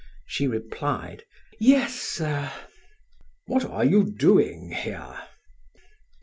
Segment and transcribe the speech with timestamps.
[0.25, 1.25] She replied:
[1.59, 2.51] "Yes, sir."
[3.45, 5.15] "What are you doing here?"